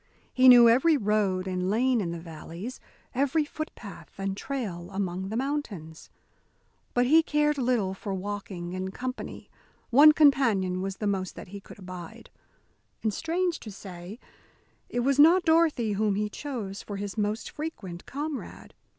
He 0.33 0.49
knew 0.49 0.67
every 0.67 0.97
road 0.97 1.45
and 1.45 1.69
lane 1.69 2.01
in 2.01 2.09
the 2.09 2.17
valleys, 2.19 2.79
every 3.13 3.45
footpath 3.45 4.11
and 4.17 4.35
trail 4.35 4.89
among 4.91 5.29
the 5.29 5.37
mountains. 5.37 6.09
But 6.95 7.05
he 7.05 7.21
cared 7.21 7.59
little 7.59 7.93
for 7.93 8.11
walking 8.11 8.73
in 8.73 8.89
company; 8.89 9.47
one 9.91 10.11
companion 10.11 10.81
was 10.81 10.97
the 10.97 11.05
most 11.05 11.35
that 11.35 11.49
he 11.49 11.59
could 11.59 11.77
abide. 11.77 12.31
And, 13.03 13.13
strange 13.13 13.59
to 13.59 13.71
say, 13.71 14.17
it 14.89 15.01
was 15.01 15.19
not 15.19 15.45
Dorothy 15.45 15.91
whom 15.91 16.15
he 16.15 16.29
chose 16.29 16.81
for 16.81 16.97
his 16.97 17.15
most 17.15 17.51
frequent 17.51 18.07
comrade. 18.07 18.73